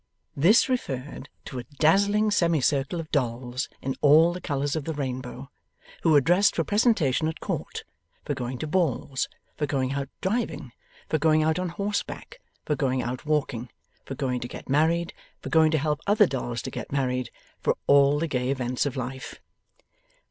[0.35, 5.51] This referred to a dazzling semicircle of dolls in all the colours of the rainbow,
[6.01, 7.83] who were dressed for presentation at court,
[8.25, 10.71] for going to balls, for going out driving,
[11.07, 13.69] for going out on horseback, for going out walking,
[14.03, 17.29] for going to get married, for going to help other dolls to get married,
[17.61, 19.39] for all the gay events of life.